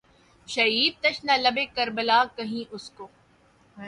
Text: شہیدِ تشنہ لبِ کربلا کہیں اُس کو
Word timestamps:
شہیدِ 0.47 0.93
تشنہ 1.01 1.31
لبِ 1.37 1.65
کربلا 1.75 2.19
کہیں 2.35 2.63
اُس 2.73 2.89
کو 2.89 3.07